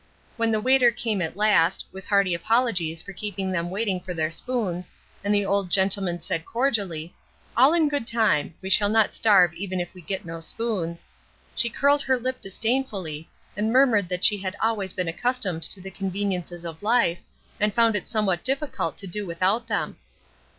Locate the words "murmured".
13.71-14.09